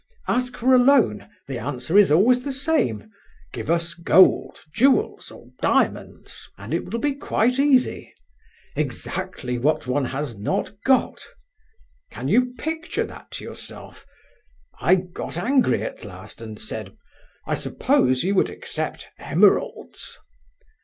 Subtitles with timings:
[0.27, 3.11] Ask for a loan, the answer is always the same:
[3.53, 8.11] 'Give us gold, jewels, or diamonds, and it will be quite easy.'
[8.75, 11.23] Exactly what one has not got!
[12.09, 14.07] Can you picture that to yourself?
[14.79, 16.97] I got angry at last, and said,
[17.45, 20.17] 'I suppose you would accept emeralds?